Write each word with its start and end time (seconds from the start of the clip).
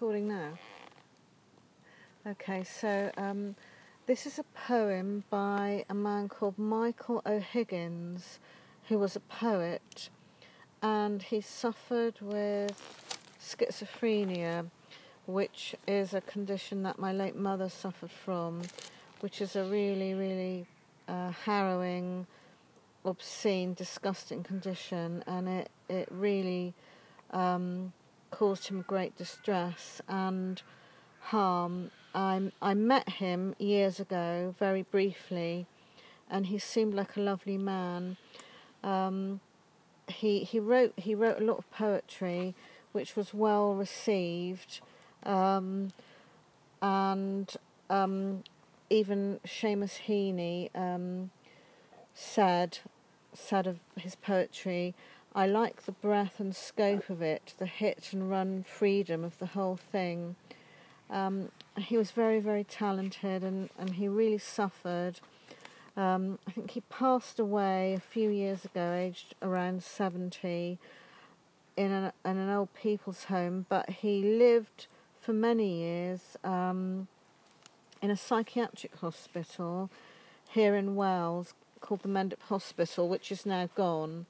recording 0.00 0.28
now? 0.28 0.52
Okay, 2.26 2.64
so 2.64 3.10
um, 3.18 3.54
this 4.06 4.24
is 4.24 4.38
a 4.38 4.44
poem 4.66 5.24
by 5.28 5.84
a 5.90 5.94
man 5.94 6.26
called 6.26 6.58
Michael 6.58 7.20
O'Higgins, 7.26 8.38
who 8.88 8.98
was 8.98 9.14
a 9.14 9.20
poet, 9.20 10.08
and 10.80 11.22
he 11.22 11.42
suffered 11.42 12.14
with 12.22 12.72
schizophrenia, 13.38 14.70
which 15.26 15.74
is 15.86 16.14
a 16.14 16.22
condition 16.22 16.82
that 16.84 16.98
my 16.98 17.12
late 17.12 17.36
mother 17.36 17.68
suffered 17.68 18.10
from, 18.10 18.62
which 19.20 19.42
is 19.42 19.54
a 19.54 19.64
really, 19.64 20.14
really 20.14 20.66
uh, 21.08 21.30
harrowing, 21.44 22.26
obscene, 23.04 23.74
disgusting 23.74 24.42
condition, 24.42 25.22
and 25.26 25.46
it, 25.46 25.68
it 25.90 26.08
really 26.10 26.72
um, 27.32 27.92
caused 28.30 28.68
him 28.68 28.84
great 28.86 29.16
distress 29.16 30.00
and 30.08 30.62
harm. 31.20 31.90
I, 32.14 32.50
I 32.60 32.74
met 32.74 33.08
him 33.08 33.54
years 33.58 34.00
ago, 34.00 34.54
very 34.58 34.82
briefly, 34.82 35.66
and 36.30 36.46
he 36.46 36.58
seemed 36.58 36.94
like 36.94 37.16
a 37.16 37.20
lovely 37.20 37.58
man. 37.58 38.16
Um, 38.82 39.40
he 40.08 40.40
he 40.40 40.58
wrote 40.58 40.92
he 40.96 41.14
wrote 41.14 41.40
a 41.40 41.44
lot 41.44 41.58
of 41.58 41.70
poetry, 41.70 42.54
which 42.92 43.14
was 43.16 43.32
well 43.32 43.74
received, 43.74 44.80
um, 45.24 45.92
and 46.82 47.54
um, 47.88 48.42
even 48.88 49.40
Seamus 49.46 50.00
Heaney 50.06 50.70
um, 50.74 51.30
said 52.14 52.78
said 53.32 53.66
of 53.66 53.78
his 53.96 54.16
poetry 54.16 54.94
I 55.34 55.46
like 55.46 55.82
the 55.82 55.92
breadth 55.92 56.40
and 56.40 56.54
scope 56.54 57.08
of 57.08 57.22
it, 57.22 57.54
the 57.58 57.66
hit 57.66 58.08
and 58.12 58.28
run 58.30 58.64
freedom 58.64 59.22
of 59.22 59.38
the 59.38 59.46
whole 59.46 59.76
thing. 59.76 60.34
Um, 61.08 61.50
he 61.76 61.96
was 61.96 62.10
very, 62.10 62.40
very 62.40 62.64
talented 62.64 63.44
and, 63.44 63.70
and 63.78 63.94
he 63.94 64.08
really 64.08 64.38
suffered. 64.38 65.20
Um, 65.96 66.38
I 66.48 66.50
think 66.52 66.72
he 66.72 66.80
passed 66.82 67.38
away 67.38 67.94
a 67.94 68.00
few 68.00 68.30
years 68.30 68.64
ago, 68.64 68.92
aged 68.92 69.34
around 69.40 69.82
70, 69.82 70.78
in 71.76 71.90
an, 71.90 72.12
in 72.24 72.36
an 72.36 72.50
old 72.50 72.72
people's 72.74 73.24
home, 73.24 73.66
but 73.68 73.88
he 73.88 74.22
lived 74.22 74.86
for 75.20 75.32
many 75.32 75.80
years 75.80 76.36
um, 76.42 77.08
in 78.02 78.10
a 78.10 78.16
psychiatric 78.16 78.96
hospital 78.96 79.90
here 80.50 80.74
in 80.74 80.96
Wells 80.96 81.54
called 81.80 82.02
the 82.02 82.08
Mendip 82.08 82.42
Hospital, 82.48 83.08
which 83.08 83.30
is 83.30 83.46
now 83.46 83.68
gone. 83.74 84.26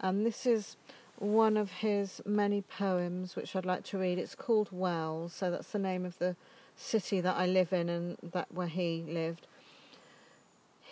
And 0.00 0.26
this 0.26 0.46
is 0.46 0.76
one 1.18 1.56
of 1.56 1.70
his 1.70 2.20
many 2.26 2.62
poems 2.62 3.36
which 3.36 3.54
I'd 3.54 3.64
like 3.64 3.84
to 3.84 3.98
read. 3.98 4.18
It's 4.18 4.34
called 4.34 4.68
Wells, 4.72 5.32
so 5.32 5.50
that's 5.50 5.70
the 5.70 5.78
name 5.78 6.04
of 6.04 6.18
the 6.18 6.36
city 6.76 7.20
that 7.20 7.36
I 7.36 7.46
live 7.46 7.72
in 7.72 7.88
and 7.88 8.16
that 8.32 8.52
where 8.52 8.66
he 8.66 9.04
lived. 9.06 9.46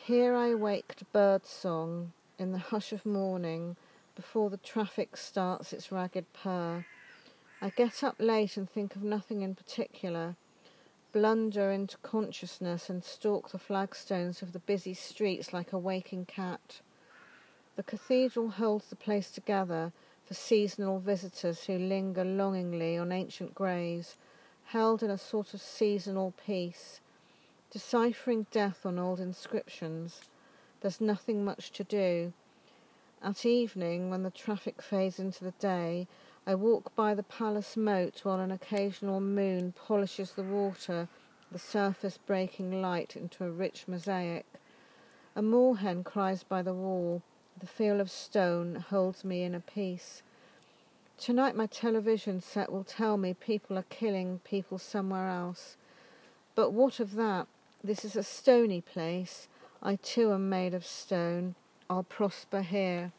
Here 0.05 0.34
I 0.34 0.55
waked 0.55 1.11
birdsong 1.12 2.12
in 2.39 2.53
the 2.53 2.59
hush 2.59 2.92
of 2.92 3.06
morning 3.06 3.77
before 4.14 4.50
the 4.50 4.56
traffic 4.56 5.16
starts 5.16 5.72
its 5.72 5.92
ragged 5.92 6.27
purr. 6.33 6.84
I 7.61 7.70
get 7.70 8.03
up 8.03 8.16
late 8.19 8.56
and 8.56 8.69
think 8.69 8.97
of 8.97 9.03
nothing 9.03 9.42
in 9.42 9.55
particular, 9.55 10.34
blunder 11.12 11.70
into 11.70 11.97
consciousness 11.98 12.91
and 12.91 13.05
stalk 13.05 13.50
the 13.50 13.59
flagstones 13.59 14.42
of 14.42 14.53
the 14.53 14.59
busy 14.59 14.94
streets 14.94 15.53
like 15.53 15.72
a 15.72 15.78
waking 15.78 16.27
cat. 16.27 16.81
The 17.75 17.83
cathedral 17.83 18.51
holds 18.51 18.91
the 18.91 18.97
place 18.97 19.31
together 19.31 19.92
for 20.27 20.34
seasonal 20.34 20.98
visitors 20.98 21.65
who 21.65 21.78
linger 21.78 22.25
longingly 22.25 22.98
on 22.98 23.12
ancient 23.12 23.55
graves, 23.55 24.17
held 24.67 25.03
in 25.03 25.11
a 25.11 25.17
sort 25.17 25.55
of 25.55 25.61
seasonal 25.61 26.34
peace, 26.47 27.00
deciphering 27.70 28.47
death 28.50 28.84
on 28.84 28.98
old 28.98 29.20
inscriptions. 29.20 30.20
There's 30.83 31.00
nothing 31.00 31.45
much 31.45 31.70
to 31.73 31.84
do. 31.84 32.34
At 33.22 33.47
evening, 33.47 34.11
when 34.11 34.22
the 34.22 34.31
traffic 34.31 34.82
fades 34.82 35.19
into 35.19 35.44
the 35.44 35.53
day, 35.53 36.09
I 36.47 36.56
walk 36.56 36.94
by 36.94 37.15
the 37.15 37.22
palace 37.22 37.77
moat 37.77 38.21
while 38.25 38.41
an 38.41 38.50
occasional 38.50 39.21
moon 39.21 39.72
polishes 39.72 40.32
the 40.32 40.43
water, 40.43 41.09
the 41.50 41.59
surface 41.59 42.19
breaking 42.19 42.82
light 42.82 43.16
into 43.16 43.44
a 43.44 43.50
rich 43.50 43.87
mosaic. 43.87 44.44
A 45.34 45.41
moorhen 45.41 46.05
cries 46.05 46.43
by 46.43 46.62
the 46.62 46.75
wall. 46.75 47.22
The 47.58 47.66
feel 47.66 48.00
of 48.00 48.10
stone 48.10 48.84
holds 48.90 49.24
me 49.24 49.42
in 49.42 49.54
a 49.54 49.60
peace. 49.60 50.22
Tonight, 51.18 51.54
my 51.54 51.66
television 51.66 52.40
set 52.40 52.72
will 52.72 52.84
tell 52.84 53.16
me 53.16 53.34
people 53.34 53.78
are 53.78 53.84
killing 53.88 54.40
people 54.42 54.78
somewhere 54.78 55.28
else. 55.28 55.76
But 56.54 56.72
what 56.72 56.98
of 56.98 57.14
that? 57.14 57.46
This 57.84 58.04
is 58.04 58.16
a 58.16 58.22
stony 58.22 58.80
place. 58.80 59.48
I 59.82 59.96
too 59.96 60.32
am 60.32 60.48
made 60.48 60.74
of 60.74 60.84
stone. 60.84 61.54
I'll 61.88 62.02
prosper 62.02 62.62
here. 62.62 63.12